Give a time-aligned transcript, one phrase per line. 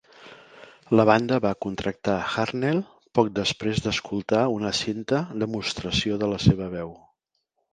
[0.99, 2.15] La banda va contractar
[2.45, 2.81] Harnell
[3.19, 6.91] poc després d'escoltar una cinta demostració de la seva veu.